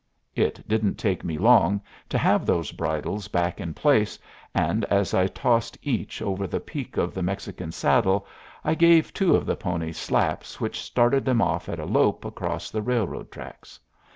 [0.35, 4.17] It didn't take me long to have those bridles back in place,
[4.55, 8.25] and as I tossed each over the peak of the Mexican saddle
[8.63, 12.71] I gave two of the ponies slaps which started them off at a lope across
[12.71, 13.79] the railroad tracks.